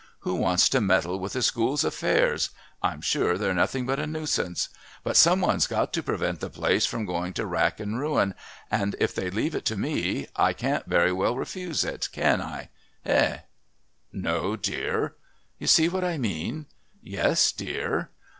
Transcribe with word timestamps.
Who 0.21 0.33
wants 0.33 0.67
to 0.69 0.81
meddle 0.81 1.19
with 1.19 1.33
the 1.33 1.43
School's 1.43 1.83
affairs? 1.83 2.49
I'm 2.81 3.01
sure 3.01 3.37
they're 3.37 3.53
nothing 3.53 3.85
but 3.85 3.99
a 3.99 4.07
nuisance, 4.07 4.69
but 5.03 5.15
some 5.15 5.41
one's 5.41 5.67
got 5.67 5.93
to 5.93 6.01
prevent 6.01 6.39
the 6.39 6.49
place 6.49 6.87
from 6.87 7.05
going 7.05 7.33
to 7.33 7.45
wrack 7.45 7.79
and 7.79 7.99
ruin, 7.99 8.33
and 8.71 8.95
if 8.99 9.13
they 9.13 9.29
all 9.29 9.35
leave 9.35 9.53
it 9.53 9.63
to 9.65 9.75
me 9.77 10.25
I 10.35 10.53
can't 10.53 10.87
very 10.87 11.13
well 11.13 11.35
refuse 11.35 11.83
it, 11.85 12.09
can 12.11 12.41
I? 12.41 12.69
Hey?" 13.03 13.41
"No, 14.11 14.55
dear." 14.55 15.13
"You 15.59 15.67
see 15.67 15.87
what 15.87 16.03
I 16.03 16.17
mean?" 16.17 16.65
"Yes, 17.03 17.51
dear." 17.51 18.09